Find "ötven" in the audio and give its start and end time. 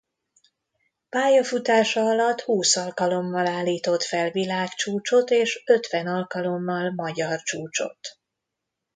5.65-6.07